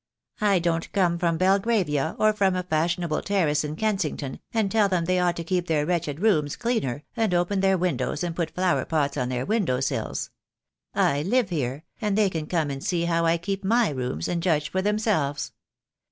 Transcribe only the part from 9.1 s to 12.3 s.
on their window sills. I live here, and